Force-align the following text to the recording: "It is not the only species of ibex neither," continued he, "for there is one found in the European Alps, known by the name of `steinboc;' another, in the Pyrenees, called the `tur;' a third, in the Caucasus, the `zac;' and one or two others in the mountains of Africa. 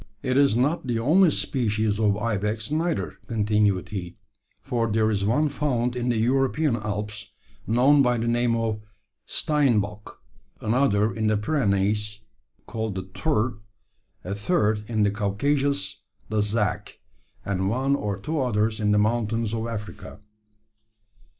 "It 0.23 0.35
is 0.35 0.55
not 0.55 0.87
the 0.87 0.97
only 0.97 1.29
species 1.29 1.99
of 1.99 2.17
ibex 2.17 2.71
neither," 2.71 3.19
continued 3.27 3.89
he, 3.89 4.17
"for 4.63 4.91
there 4.91 5.11
is 5.11 5.23
one 5.25 5.47
found 5.47 5.95
in 5.95 6.09
the 6.09 6.17
European 6.17 6.75
Alps, 6.75 7.31
known 7.67 8.01
by 8.01 8.17
the 8.17 8.27
name 8.27 8.55
of 8.55 8.79
`steinboc;' 9.29 10.13
another, 10.59 11.13
in 11.13 11.27
the 11.27 11.37
Pyrenees, 11.37 12.19
called 12.65 12.95
the 12.95 13.03
`tur;' 13.03 13.59
a 14.23 14.33
third, 14.33 14.83
in 14.89 15.03
the 15.03 15.11
Caucasus, 15.11 16.01
the 16.29 16.39
`zac;' 16.41 16.93
and 17.45 17.69
one 17.69 17.95
or 17.95 18.17
two 18.19 18.41
others 18.41 18.79
in 18.79 18.91
the 18.93 18.97
mountains 18.97 19.53
of 19.53 19.67
Africa. 19.67 20.19